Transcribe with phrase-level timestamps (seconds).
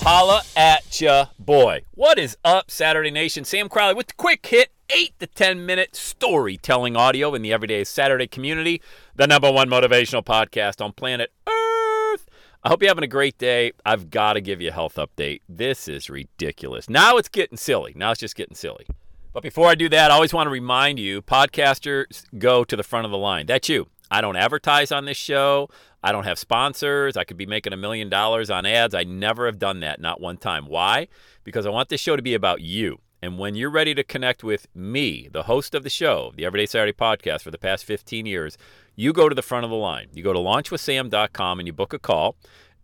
[0.00, 1.82] Holla at ya, boy.
[1.94, 3.44] What is up, Saturday Nation?
[3.44, 7.84] Sam Crowley with the quick hit, 8 to 10 minute storytelling audio in the Everyday
[7.84, 8.80] Saturday community,
[9.16, 12.28] the number one motivational podcast on planet Earth.
[12.62, 13.72] I hope you're having a great day.
[13.84, 15.40] I've got to give you a health update.
[15.48, 16.88] This is ridiculous.
[16.88, 17.92] Now it's getting silly.
[17.96, 18.86] Now it's just getting silly.
[19.32, 22.82] But before I do that, I always want to remind you podcasters go to the
[22.82, 23.46] front of the line.
[23.46, 23.88] That's you.
[24.10, 25.68] I don't advertise on this show.
[26.02, 27.16] I don't have sponsors.
[27.16, 28.94] I could be making a million dollars on ads.
[28.94, 30.66] I never have done that, not one time.
[30.66, 31.08] Why?
[31.44, 32.98] Because I want this show to be about you.
[33.20, 36.66] And when you're ready to connect with me, the host of the show, the Everyday
[36.66, 38.56] Saturday podcast for the past 15 years,
[38.94, 40.06] you go to the front of the line.
[40.12, 42.36] You go to launchwithsam.com and you book a call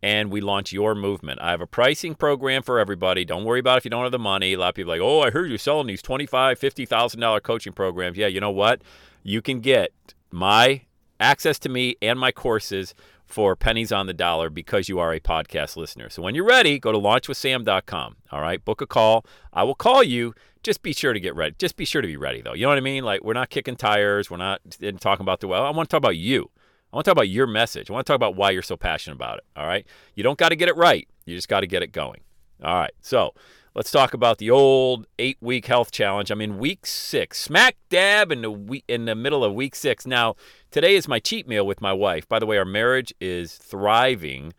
[0.03, 1.41] and we launch your movement.
[1.41, 3.25] I have a pricing program for everybody.
[3.25, 4.53] Don't worry about if you don't have the money.
[4.53, 7.73] A lot of people are like, "Oh, I heard you're selling these $25, $50,000 coaching
[7.73, 8.83] programs." Yeah, you know what?
[9.23, 9.93] You can get
[10.31, 10.83] my
[11.25, 12.95] access to me and my courses
[13.25, 16.11] for pennies on the dollar because you are a podcast listener.
[16.11, 18.17] So when you're ready, go to launchwithsam.com.
[18.31, 19.25] All right, book a call.
[19.53, 20.35] I will call you.
[20.63, 21.55] Just be sure to get ready.
[21.59, 22.55] Just be sure to be ready, though.
[22.55, 23.05] You know what I mean?
[23.05, 24.31] Like, we're not kicking tires.
[24.31, 24.61] We're not
[25.01, 25.65] talking about the well.
[25.65, 26.51] I want to talk about you.
[26.93, 27.91] I want to talk about your message.
[27.91, 29.45] I want to talk about why you're so passionate about it.
[29.57, 29.87] All right.
[30.15, 31.09] You don't got to get it right.
[31.25, 32.21] You just got to get it going.
[32.63, 32.93] All right.
[33.01, 33.35] So
[33.75, 36.31] let's talk about the old eight week health challenge.
[36.31, 40.07] I'm in week six, smack dab in the week, in the middle of week six.
[40.07, 40.37] Now,
[40.71, 42.29] today is my cheat meal with my wife.
[42.29, 44.53] By the way, our marriage is thriving,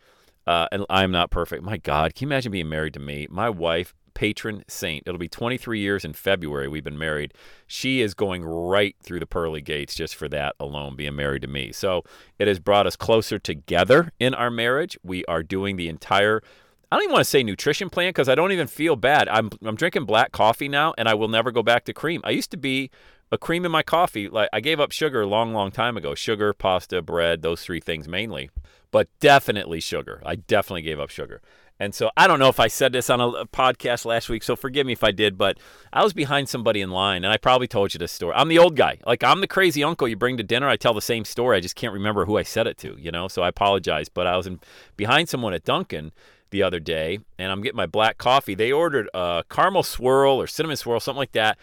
[0.46, 1.62] uh, and I'm not perfect.
[1.62, 3.26] My God, can you imagine being married to me?
[3.30, 5.04] My wife, patron saint.
[5.06, 6.68] It'll be 23 years in February.
[6.68, 7.32] We've been married.
[7.66, 11.48] She is going right through the pearly gates just for that alone, being married to
[11.48, 11.72] me.
[11.72, 12.02] So
[12.38, 14.98] it has brought us closer together in our marriage.
[15.02, 16.42] We are doing the entire
[16.90, 19.28] I don't even want to say nutrition plan because I don't even feel bad.
[19.28, 22.20] I'm I'm drinking black coffee now, and I will never go back to cream.
[22.24, 22.90] I used to be
[23.32, 24.28] a cream in my coffee.
[24.28, 26.14] Like I gave up sugar a long, long time ago.
[26.14, 28.50] Sugar, pasta, bread, those three things mainly,
[28.90, 30.22] but definitely sugar.
[30.24, 31.40] I definitely gave up sugar.
[31.78, 34.56] And so I don't know if I said this on a podcast last week, so
[34.56, 35.58] forgive me if I did, but
[35.92, 38.32] I was behind somebody in line, and I probably told you this story.
[38.34, 38.98] I'm the old guy.
[39.04, 40.68] Like, I'm the crazy uncle you bring to dinner.
[40.68, 41.56] I tell the same story.
[41.56, 43.28] I just can't remember who I said it to, you know?
[43.28, 44.08] So I apologize.
[44.08, 44.60] But I was in,
[44.96, 46.12] behind someone at Dunkin'
[46.50, 48.54] the other day, and I'm getting my black coffee.
[48.54, 51.58] They ordered a caramel swirl or cinnamon swirl, something like that,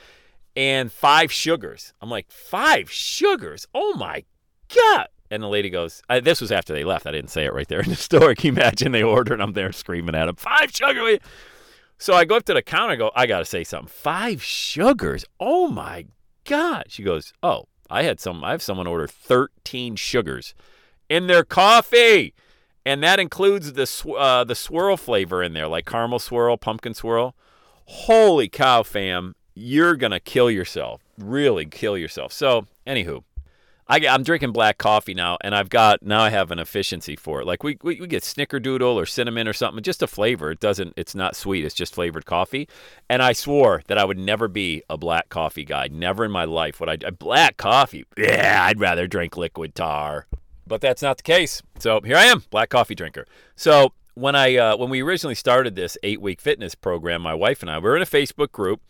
[0.56, 1.94] and five sugars.
[2.02, 3.66] I'm like, five sugars?
[3.74, 4.24] Oh my
[4.74, 5.08] God.
[5.32, 7.08] And the lady goes, I, this was after they left.
[7.08, 8.36] I didn't say it right there in the store.
[8.36, 9.42] Can you imagine they ordered?
[9.42, 11.20] I'm there screaming at them, five sugars.
[11.98, 12.94] So I go up to the counter.
[12.94, 13.88] I go, I got to say something.
[13.88, 15.26] Five sugars.
[15.40, 16.06] Oh my
[16.44, 16.86] God.
[16.90, 20.54] She goes, oh, I had some, I have someone order 13 sugars
[21.10, 22.34] in their coffee.
[22.86, 26.94] And that includes the, sw- uh, the swirl flavor in there, like caramel swirl, pumpkin
[26.94, 27.36] swirl.
[27.86, 29.36] Holy cow, fam.
[29.56, 31.02] You're to kill yourself.
[31.18, 32.34] Really kill yourself.
[32.34, 33.24] So, anywho,
[33.88, 37.42] I, am drinking black coffee now, and I've got now I have an efficiency for
[37.42, 37.48] it.
[37.48, 40.52] Like we, we, we get snickerdoodle or cinnamon or something, just a flavor.
[40.52, 40.94] It doesn't.
[40.96, 41.66] It's not sweet.
[41.66, 42.68] It's just flavored coffee.
[43.10, 45.90] And I swore that I would never be a black coffee guy.
[45.92, 47.10] Never in my life would I.
[47.12, 48.06] Black coffee.
[48.18, 50.28] Yeah, I'd rather drink liquid tar.
[50.66, 51.62] But that's not the case.
[51.80, 53.26] So here I am, black coffee drinker.
[53.56, 57.62] So when I uh, when we originally started this eight week fitness program, my wife
[57.62, 58.82] and I we were in a Facebook group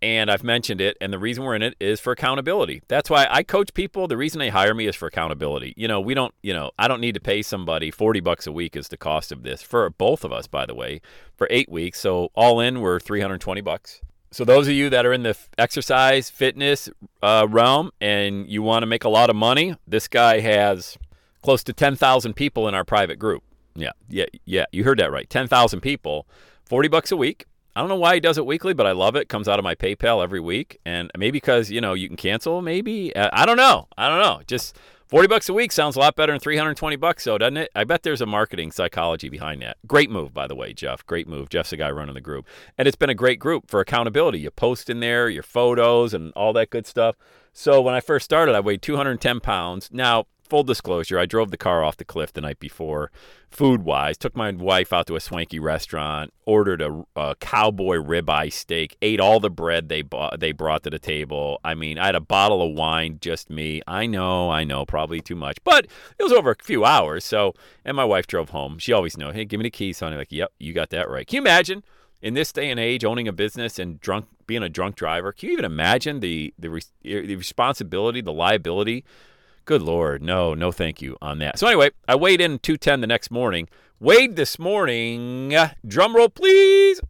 [0.00, 2.82] and I've mentioned it, and the reason we're in it is for accountability.
[2.86, 4.06] That's why I coach people.
[4.06, 5.74] The reason they hire me is for accountability.
[5.76, 8.52] You know, we don't, you know, I don't need to pay somebody 40 bucks a
[8.52, 11.00] week is the cost of this for both of us, by the way,
[11.36, 11.98] for eight weeks.
[12.00, 14.00] So all in, we're 320 bucks.
[14.30, 16.88] So those of you that are in the exercise fitness
[17.22, 20.98] uh, realm and you want to make a lot of money, this guy has
[21.42, 23.42] close to 10,000 people in our private group.
[23.74, 24.66] Yeah, yeah, yeah.
[24.72, 25.28] You heard that right.
[25.28, 26.26] 10,000 people,
[26.64, 27.46] 40 bucks a week
[27.78, 29.28] I don't know why he does it weekly, but I love it.
[29.28, 32.60] Comes out of my PayPal every week, and maybe because you know you can cancel.
[32.60, 33.86] Maybe uh, I don't know.
[33.96, 34.42] I don't know.
[34.48, 34.76] Just
[35.06, 37.70] 40 bucks a week sounds a lot better than 320 bucks, though, doesn't it?
[37.76, 39.76] I bet there's a marketing psychology behind that.
[39.86, 41.06] Great move, by the way, Jeff.
[41.06, 41.50] Great move.
[41.50, 42.48] Jeff's the guy running the group.
[42.76, 44.40] And it's been a great group for accountability.
[44.40, 47.14] You post in there your photos and all that good stuff.
[47.52, 49.88] So when I first started, I weighed 210 pounds.
[49.92, 53.10] Now, full disclosure, I drove the car off the cliff the night before,
[53.50, 54.16] food wise.
[54.16, 59.20] Took my wife out to a swanky restaurant, ordered a, a, cowboy ribeye steak, ate
[59.20, 61.60] all the bread they bought, they brought to the table.
[61.64, 63.82] I mean, I had a bottle of wine, just me.
[63.86, 65.86] I know, I know, probably too much, but
[66.18, 67.24] it was over a few hours.
[67.24, 67.54] So,
[67.84, 68.78] and my wife drove home.
[68.78, 70.16] She always know, hey, give me the keys, honey.
[70.16, 71.26] Like, yep, you got that right.
[71.26, 71.82] Can you imagine?
[72.20, 75.50] In this day and age, owning a business and drunk, being a drunk driver, can
[75.50, 79.04] you even imagine the the, the responsibility, the liability
[79.68, 81.58] Good Lord, no, no thank you on that.
[81.58, 83.68] So anyway, I weighed in 210 the next morning.
[84.00, 85.54] Weighed this morning,
[85.86, 87.02] drum roll please,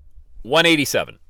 [0.43, 1.21] 187.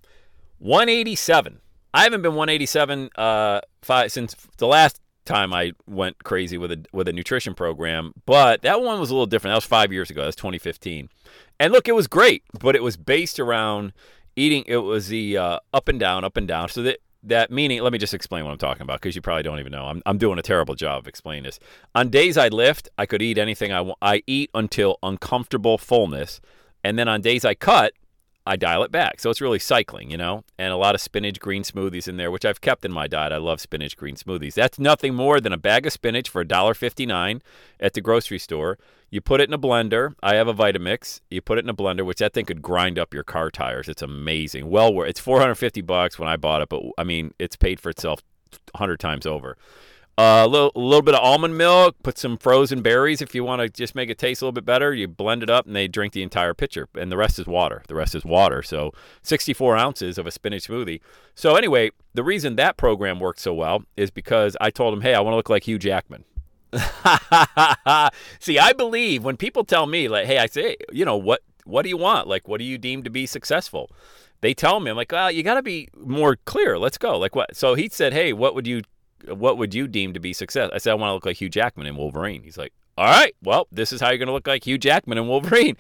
[0.59, 1.61] 187.
[1.93, 6.87] I haven't been 187 uh, five, since the last time I went crazy with a
[6.95, 9.53] with a nutrition program, but that one was a little different.
[9.53, 10.25] That was five years ago.
[10.25, 11.11] That's 2015.
[11.61, 13.93] And look, it was great, but it was based around
[14.35, 14.65] eating.
[14.67, 16.71] It was the uh, up and down, up and down.
[16.71, 19.43] So that that meaning, let me just explain what I'm talking about because you probably
[19.43, 19.87] don't even know.
[19.87, 21.59] I'm, I'm doing a terrible job of explaining this.
[21.95, 23.99] On days I lift, I could eat anything I want.
[24.01, 26.41] I eat until uncomfortable fullness.
[26.85, 27.93] And then on days I cut,
[28.47, 29.21] I dial it back.
[29.21, 32.31] So it's really cycling, you know, and a lot of spinach green smoothies in there,
[32.31, 33.31] which I've kept in my diet.
[33.31, 34.55] I love spinach green smoothies.
[34.55, 37.43] That's nothing more than a bag of spinach for $1.59
[37.79, 38.79] at the grocery store.
[39.11, 40.15] You put it in a blender.
[40.23, 41.21] I have a Vitamix.
[41.31, 43.89] You put it in a blender, which that thing could grind up your car tires.
[43.89, 44.69] It's amazing.
[44.69, 45.09] Well worth.
[45.09, 48.23] It's 450 bucks when I bought it, but I mean, it's paid for itself
[48.73, 49.57] 100 times over.
[50.19, 53.63] Uh, little, a little bit of almond milk, put some frozen berries if you want
[53.63, 54.93] to just make it taste a little bit better.
[54.93, 57.85] You blend it up and they drink the entire pitcher, and the rest is water.
[57.87, 58.61] The rest is water.
[58.65, 61.01] So 64 ounces of a spinach smoothie.
[61.37, 65.15] So, anyway, the reason that program worked so well is because I told him, hey,
[65.15, 66.25] I want to look like Hugh Jackman.
[68.41, 71.83] See, I believe when people tell me, like, hey, I say, you know, what, what
[71.83, 72.29] do you want?
[72.29, 73.91] Like, what do you deem to be successful?
[74.41, 76.79] They tell me, I'm like, well, you got to be more clear.
[76.79, 77.19] Let's go.
[77.19, 77.57] Like, what?
[77.57, 78.83] So he said, hey, what would you
[79.27, 80.71] what would you deem to be success?
[80.73, 82.43] I said, I want to look like Hugh Jackman in Wolverine.
[82.45, 85.19] He's like, all right, well, this is how you're going to look like Hugh Jackman
[85.19, 85.77] in Wolverine.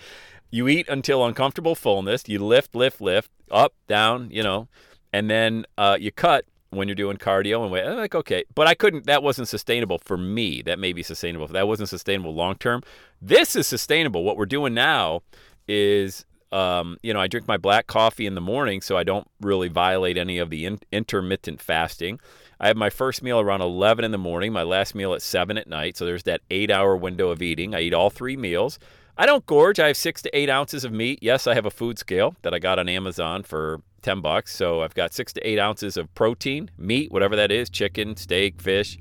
[0.50, 2.24] You eat until uncomfortable fullness.
[2.26, 4.68] You lift, lift, lift, up, down, you know,
[5.12, 7.74] and then uh, you cut when you're doing cardio and.
[7.74, 9.06] I'm like, okay, but I couldn't.
[9.06, 10.62] That wasn't sustainable for me.
[10.62, 11.46] That may be sustainable.
[11.48, 12.82] That wasn't sustainable long term.
[13.20, 14.24] This is sustainable.
[14.24, 15.22] What we're doing now
[15.66, 19.28] is um, you know, I drink my black coffee in the morning so I don't
[19.40, 22.20] really violate any of the in- intermittent fasting.
[22.60, 25.58] I have my first meal around 11 in the morning, my last meal at 7
[25.58, 25.96] at night.
[25.96, 27.74] So there's that eight hour window of eating.
[27.74, 28.78] I eat all three meals.
[29.20, 29.80] I don't gorge.
[29.80, 31.18] I have six to eight ounces of meat.
[31.20, 34.54] Yes, I have a food scale that I got on Amazon for 10 bucks.
[34.54, 38.62] So I've got six to eight ounces of protein, meat, whatever that is chicken, steak,
[38.62, 38.96] fish.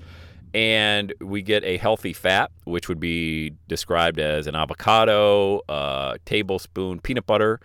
[0.56, 7.00] And we get a healthy fat, which would be described as an avocado, a tablespoon
[7.00, 7.60] peanut butter,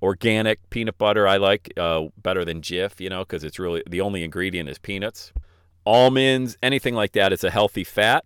[0.00, 4.00] organic peanut butter I like uh, better than Jif, you know, because it's really the
[4.00, 5.32] only ingredient is peanuts.
[5.84, 8.24] Almonds, anything like that, it's a healthy fat.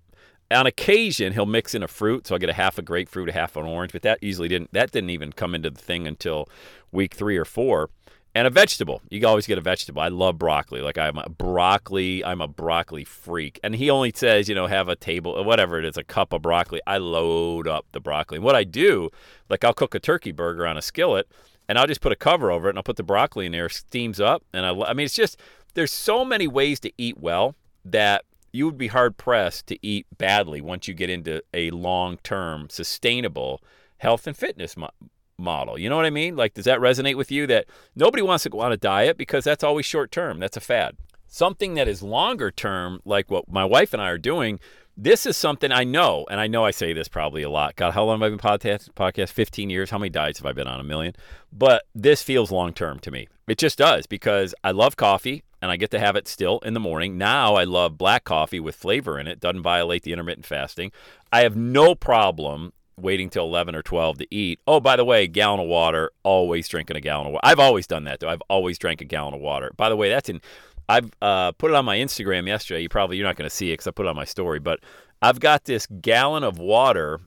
[0.52, 3.32] On occasion, he'll mix in a fruit, so I get a half a grapefruit, a
[3.32, 6.48] half an orange, but that usually didn't that didn't even come into the thing until
[6.90, 7.90] week three or four.
[8.34, 9.02] And a vegetable.
[9.10, 10.00] You always get a vegetable.
[10.00, 10.80] I love broccoli.
[10.80, 12.24] Like I'm a broccoli.
[12.24, 13.60] I'm a broccoli freak.
[13.62, 16.40] And he only says, you know, have a table, whatever it is, a cup of
[16.40, 16.80] broccoli.
[16.86, 18.36] I load up the broccoli.
[18.36, 19.10] And what I do,
[19.50, 21.28] like I'll cook a turkey burger on a skillet
[21.68, 23.68] and I'll just put a cover over it and I'll put the broccoli in there,
[23.68, 25.40] steams up, and I, I mean, it's just
[25.74, 30.06] there's so many ways to eat well that you would be hard pressed to eat
[30.16, 33.60] badly once you get into a long term sustainable
[33.98, 34.90] health and fitness mo-
[35.38, 35.78] model.
[35.78, 36.36] You know what I mean?
[36.36, 37.46] Like, does that resonate with you?
[37.46, 40.38] That nobody wants to go on a diet because that's always short term.
[40.38, 40.96] That's a fad.
[41.26, 44.60] Something that is longer term, like what my wife and I are doing,
[44.94, 47.76] this is something I know, and I know I say this probably a lot.
[47.76, 48.90] God, how long have I been podcast?
[48.92, 49.88] Podcast 15 years.
[49.88, 50.78] How many diets have I been on?
[50.78, 51.14] A million.
[51.50, 53.28] But this feels long term to me.
[53.48, 56.74] It just does because I love coffee and I get to have it still in
[56.74, 57.16] the morning.
[57.16, 59.40] Now I love black coffee with flavor in it.
[59.40, 60.92] Doesn't violate the intermittent fasting.
[61.32, 64.60] I have no problem waiting till 11 or 12 to eat.
[64.66, 67.46] Oh, by the way, gallon of water, always drinking a gallon of water.
[67.46, 68.28] I've always done that though.
[68.28, 69.70] I've always drank a gallon of water.
[69.76, 70.40] By the way, that's in
[70.88, 72.82] I've uh, put it on my Instagram yesterday.
[72.82, 74.58] You probably you're not going to see it because I put it on my story,
[74.58, 74.80] but
[75.22, 77.20] I've got this gallon of water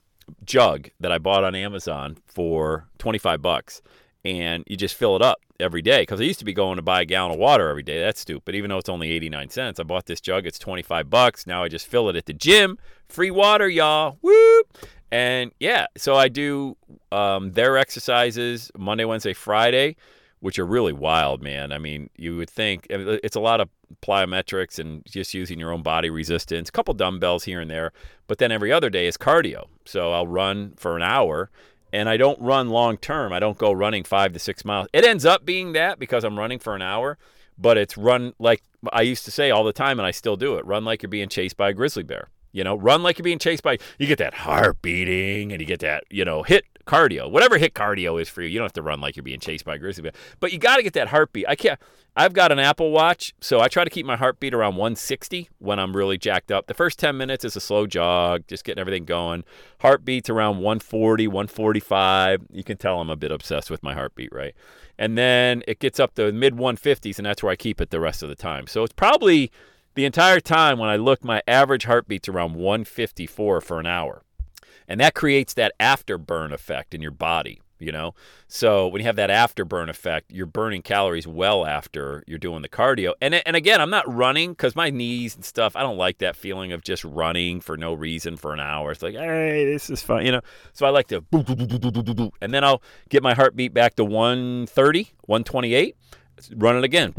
[0.44, 3.80] jug that I bought on Amazon for 25 bucks,
[4.26, 6.02] and you just fill it up every day.
[6.02, 8.00] Because I used to be going to buy a gallon of water every day.
[8.00, 8.54] That's stupid.
[8.54, 10.46] Even though it's only 89 cents, I bought this jug.
[10.46, 11.46] It's 25 bucks.
[11.46, 12.78] Now I just fill it at the gym.
[13.08, 14.18] Free water, y'all.
[14.20, 14.78] Whoop!
[15.12, 16.76] And yeah, so I do
[17.12, 19.96] um, their exercises Monday, Wednesday, Friday
[20.40, 21.72] which are really wild, man.
[21.72, 23.68] I mean, you would think it's a lot of
[24.02, 27.92] plyometrics and just using your own body resistance, a couple dumbbells here and there,
[28.26, 29.66] but then every other day is cardio.
[29.84, 31.50] So I'll run for an hour
[31.96, 33.32] and I don't run long term.
[33.32, 34.86] I don't go running five to six miles.
[34.92, 37.16] It ends up being that because I'm running for an hour,
[37.56, 38.62] but it's run like
[38.92, 41.08] I used to say all the time, and I still do it run like you're
[41.08, 42.28] being chased by a grizzly bear.
[42.52, 45.66] You know, run like you're being chased by, you get that heart beating and you
[45.66, 48.48] get that, you know, HIIT cardio, whatever HIIT cardio is for you.
[48.48, 50.58] You don't have to run like you're being chased by a grizzly bear, but you
[50.58, 51.46] got to get that heartbeat.
[51.48, 51.78] I can't,
[52.16, 55.78] I've got an Apple Watch, so I try to keep my heartbeat around 160 when
[55.78, 56.66] I'm really jacked up.
[56.66, 59.44] The first 10 minutes is a slow jog, just getting everything going.
[59.80, 62.46] Heartbeat's around 140, 145.
[62.52, 64.54] You can tell I'm a bit obsessed with my heartbeat, right?
[64.98, 68.00] And then it gets up to mid 150s, and that's where I keep it the
[68.00, 68.66] rest of the time.
[68.66, 69.50] So it's probably
[69.94, 74.22] the entire time when I look, my average heartbeat's around 154 for an hour.
[74.88, 78.14] And that creates that afterburn effect in your body, you know?
[78.48, 82.68] So when you have that afterburn effect, you're burning calories well after you're doing the
[82.68, 83.14] cardio.
[83.20, 86.36] And, and again, I'm not running because my knees and stuff, I don't like that
[86.36, 88.92] feeling of just running for no reason for an hour.
[88.92, 90.42] It's like, hey, this is fun, you know?
[90.72, 91.24] So I like to,
[92.40, 95.96] and then I'll get my heartbeat back to 130, 128
[96.54, 97.14] run it again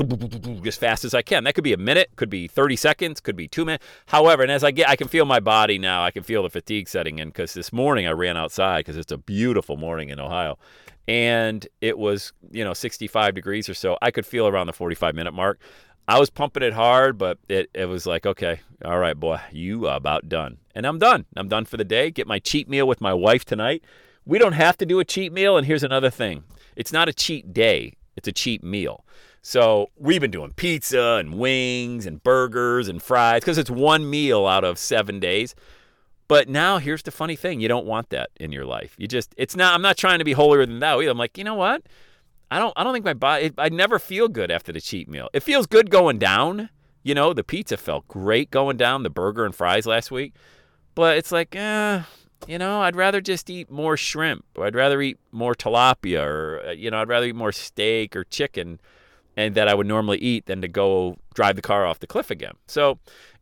[0.65, 1.43] as fast as I can.
[1.43, 3.85] That could be a minute, could be 30 seconds, could be two minutes.
[4.07, 6.03] However, and as I get, I can feel my body now.
[6.03, 9.11] I can feel the fatigue setting in because this morning I ran outside because it's
[9.11, 10.57] a beautiful morning in Ohio,
[11.07, 13.97] and it was you know 65 degrees or so.
[14.01, 15.59] I could feel around the 45 minute mark.
[16.09, 19.87] I was pumping it hard, but it, it was like, okay, all right, boy, you
[19.87, 20.57] about done.
[20.73, 21.25] And I'm done.
[21.35, 22.11] I'm done for the day.
[22.11, 23.83] Get my cheat meal with my wife tonight.
[24.25, 25.57] We don't have to do a cheat meal.
[25.57, 26.45] And here's another thing
[26.77, 29.05] it's not a cheat day, it's a cheap meal.
[29.41, 34.45] So we've been doing pizza and wings and burgers and fries because it's one meal
[34.45, 35.55] out of seven days.
[36.27, 38.95] But now here's the funny thing: you don't want that in your life.
[38.97, 39.73] You just it's not.
[39.73, 40.99] I'm not trying to be holier than thou.
[40.99, 41.11] Either.
[41.11, 41.83] I'm like, you know what?
[42.51, 42.73] I don't.
[42.75, 43.51] I don't think my body.
[43.57, 45.29] I never feel good after the cheat meal.
[45.33, 46.69] It feels good going down.
[47.03, 49.03] You know, the pizza felt great going down.
[49.03, 50.33] The burger and fries last week,
[50.93, 52.01] but it's like, eh,
[52.47, 56.61] you know, I'd rather just eat more shrimp, or I'd rather eat more tilapia, or
[56.67, 58.79] uh, you know, I'd rather eat more steak or chicken
[59.37, 62.31] and that I would normally eat than to go drive the car off the cliff
[62.31, 62.53] again.
[62.65, 62.97] So,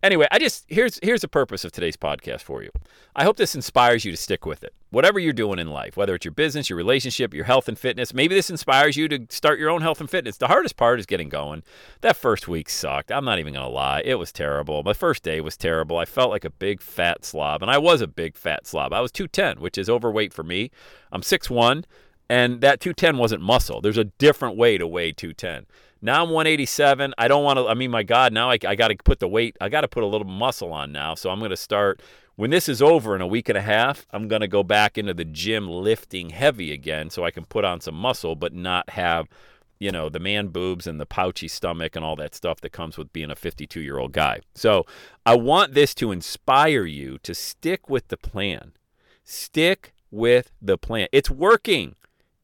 [0.06, 2.70] anyway, I just here's here's the purpose of today's podcast for you.
[3.16, 4.74] I hope this inspires you to stick with it.
[4.92, 8.14] Whatever you're doing in life, whether it's your business, your relationship, your health and fitness,
[8.14, 10.38] maybe this inspires you to start your own health and fitness.
[10.38, 11.64] The hardest part is getting going.
[12.02, 13.12] That first week sucked.
[13.12, 14.02] I'm not even going to lie.
[14.06, 14.84] It was terrible.
[14.84, 15.98] My first day was terrible.
[15.98, 18.94] I felt like a big fat slob, and I was a big fat slob.
[18.94, 20.72] I was 210, which is overweight for me.
[21.12, 21.84] I'm 6'1
[22.30, 23.82] and that 210 wasn't muscle.
[23.82, 25.66] There's a different way to weigh 210.
[26.02, 27.14] Now I'm 187.
[27.18, 29.28] I don't want to, I mean, my God, now I, I got to put the
[29.28, 31.16] weight, I got to put a little muscle on now.
[31.16, 32.02] So I'm going to start,
[32.36, 34.98] when this is over in a week and a half, I'm going to go back
[34.98, 38.90] into the gym lifting heavy again so I can put on some muscle, but not
[38.92, 39.28] have,
[39.80, 42.98] you know, the man boobs and the pouchy stomach and all that stuff that comes
[42.98, 44.42] with being a 52 year old guy.
[44.54, 44.86] So
[45.26, 48.74] I want this to inspire you to stick with the plan.
[49.24, 51.08] Stick with the plan.
[51.12, 51.96] It's working.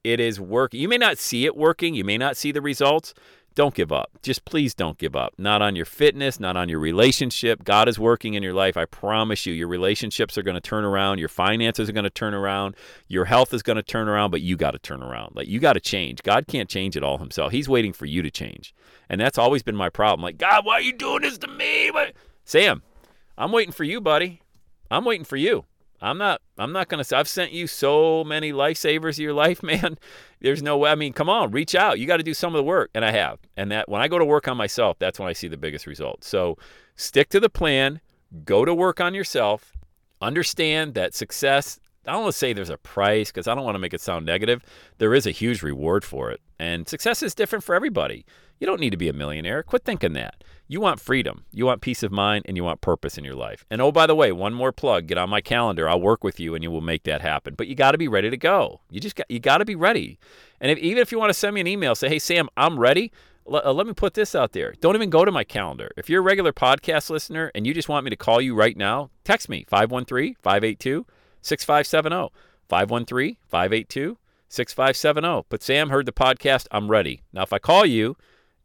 [0.04, 0.80] It is working.
[0.80, 3.14] You may not see it working, you may not see the results.
[3.54, 4.12] Don't give up.
[4.22, 5.34] Just please don't give up.
[5.38, 7.66] Not on your fitness, not on your relationship.
[7.66, 8.78] God is working in your life.
[8.78, 11.18] I promise you, your relationships are going to turn around.
[11.18, 12.76] Your finances are going to turn around.
[13.10, 15.36] Your health is going to turn around, but you got to turn around.
[15.36, 16.24] Like, you got to change.
[16.24, 17.52] God can't change it all himself.
[17.52, 18.74] He's waiting for you to change.
[19.10, 20.24] And that's always been my problem.
[20.24, 21.92] Like, God, why are you doing this to me?
[22.46, 22.84] Sam,
[23.38, 24.42] I'm waiting for you, buddy.
[24.90, 25.66] I'm waiting for you.
[26.02, 29.98] I'm not I'm not to I've sent you so many lifesavers of your life, man.
[30.40, 30.92] There's no way.
[30.92, 32.00] I mean, come on, reach out.
[32.00, 33.40] You got to do some of the work, and I have.
[33.56, 35.86] And that when I go to work on myself, that's when I see the biggest
[35.86, 36.28] results.
[36.28, 36.58] So,
[36.96, 38.02] stick to the plan,
[38.44, 39.74] go to work on yourself,
[40.22, 43.76] understand that success I don't want to say there's a price because I don't want
[43.76, 44.64] to make it sound negative.
[44.98, 46.42] There is a huge reward for it.
[46.58, 48.26] And success is different for everybody.
[48.60, 49.62] You don't need to be a millionaire.
[49.62, 50.44] Quit thinking that.
[50.68, 53.66] You want freedom, you want peace of mind, and you want purpose in your life.
[53.70, 55.90] And oh, by the way, one more plug get on my calendar.
[55.90, 57.56] I'll work with you and you will make that happen.
[57.56, 58.82] But you got to be ready to go.
[58.90, 60.18] You just got, you got to be ready.
[60.62, 62.80] And if, even if you want to send me an email, say, hey, Sam, I'm
[62.80, 63.12] ready.
[63.52, 64.74] L- uh, let me put this out there.
[64.80, 65.92] Don't even go to my calendar.
[65.98, 68.78] If you're a regular podcast listener and you just want me to call you right
[68.78, 71.06] now, text me 513 582
[71.42, 72.34] 6570.
[72.70, 74.18] 513 582
[74.48, 75.46] 6570.
[75.50, 76.68] But Sam heard the podcast.
[76.72, 77.24] I'm ready.
[77.34, 78.16] Now, if I call you,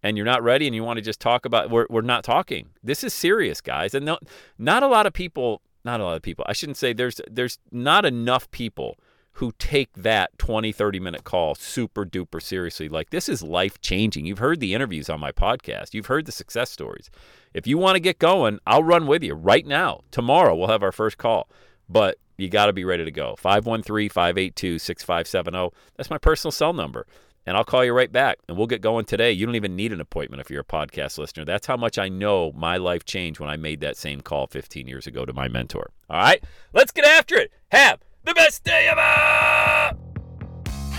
[0.02, 2.68] and you're not ready and you want to just talk about we're, we're not talking
[2.82, 4.18] this is serious guys and no,
[4.58, 7.58] not a lot of people not a lot of people i shouldn't say there's there's
[7.72, 8.96] not enough people
[9.32, 14.24] who take that 20 30 minute call super duper seriously like this is life changing
[14.24, 17.10] you've heard the interviews on my podcast you've heard the success stories
[17.52, 20.82] if you want to get going i'll run with you right now tomorrow we'll have
[20.82, 21.48] our first call
[21.88, 26.72] but you got to be ready to go 513 582 6570 that's my personal cell
[26.72, 27.06] number
[27.46, 29.32] and I'll call you right back and we'll get going today.
[29.32, 31.44] You don't even need an appointment if you're a podcast listener.
[31.44, 34.88] That's how much I know my life changed when I made that same call 15
[34.88, 35.92] years ago to my mentor.
[36.10, 37.52] All right, let's get after it.
[37.70, 40.05] Have the best day ever!